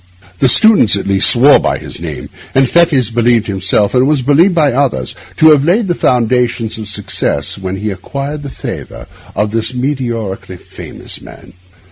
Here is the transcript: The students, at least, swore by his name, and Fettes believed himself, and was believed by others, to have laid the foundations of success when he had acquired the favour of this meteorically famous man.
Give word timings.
The 0.39 0.47
students, 0.47 0.95
at 0.95 1.05
least, 1.05 1.29
swore 1.29 1.59
by 1.59 1.77
his 1.77 2.01
name, 2.01 2.29
and 2.55 2.67
Fettes 2.67 3.11
believed 3.13 3.45
himself, 3.45 3.93
and 3.93 4.07
was 4.07 4.23
believed 4.23 4.55
by 4.55 4.71
others, 4.73 5.13
to 5.37 5.51
have 5.51 5.63
laid 5.63 5.87
the 5.87 5.93
foundations 5.93 6.79
of 6.79 6.87
success 6.87 7.55
when 7.55 7.75
he 7.77 7.89
had 7.89 7.99
acquired 7.99 8.41
the 8.41 8.49
favour 8.49 9.05
of 9.35 9.51
this 9.51 9.73
meteorically 9.73 10.57
famous 10.59 11.21
man. 11.21 11.53